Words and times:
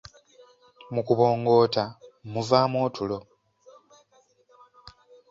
Mu 0.93 1.01
kubongoota 1.07 1.83
muvaamu 2.31 2.77
otulo. 2.87 3.17